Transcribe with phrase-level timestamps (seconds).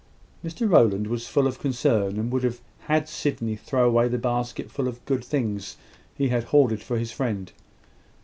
[0.43, 4.87] Mr Rowland was full of concern, and would have had Sydney throw away the basketful
[4.87, 5.77] of good things
[6.15, 7.51] he had hoarded for his friend.